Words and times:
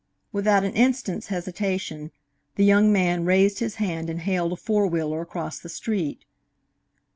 Without 0.31 0.63
an 0.63 0.73
instant's 0.73 1.27
hesitation, 1.27 2.09
the 2.55 2.65
young 2.65 2.91
man 2.91 3.23
raised 3.23 3.59
his 3.59 3.75
hand 3.75 4.09
and 4.09 4.21
hailed 4.21 4.51
a 4.53 4.57
four 4.57 4.87
wheeler 4.87 5.21
across 5.21 5.59
the 5.59 5.69
street. 5.69 6.25